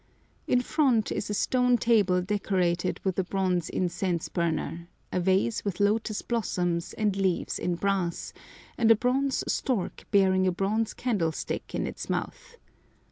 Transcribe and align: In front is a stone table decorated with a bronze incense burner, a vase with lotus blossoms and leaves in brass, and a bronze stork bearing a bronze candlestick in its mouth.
In 0.47 0.61
front 0.61 1.11
is 1.11 1.29
a 1.29 1.33
stone 1.35 1.77
table 1.77 2.23
decorated 2.23 2.99
with 3.03 3.19
a 3.19 3.23
bronze 3.23 3.69
incense 3.69 4.29
burner, 4.29 4.87
a 5.13 5.19
vase 5.19 5.63
with 5.63 5.79
lotus 5.79 6.23
blossoms 6.23 6.93
and 6.93 7.15
leaves 7.15 7.59
in 7.59 7.75
brass, 7.75 8.33
and 8.79 8.89
a 8.89 8.95
bronze 8.95 9.43
stork 9.47 10.07
bearing 10.09 10.47
a 10.47 10.51
bronze 10.51 10.95
candlestick 10.95 11.75
in 11.75 11.85
its 11.85 12.09
mouth. 12.09 12.57